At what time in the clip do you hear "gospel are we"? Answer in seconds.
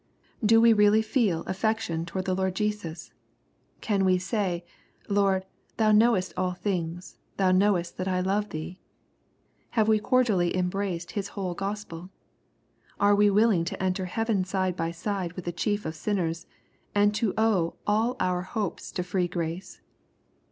11.53-13.29